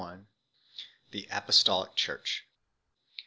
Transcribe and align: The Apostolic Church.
The 1.11 1.27
Apostolic 1.29 1.95
Church. 1.95 2.47